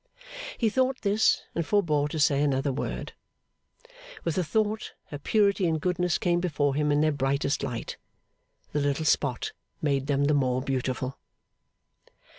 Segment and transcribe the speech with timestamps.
[0.57, 3.13] He thought this, and forbore to say another word.
[4.23, 7.97] With the thought, her purity and goodness came before him in their brightest light.
[8.71, 11.19] The little spot made them the more beautiful.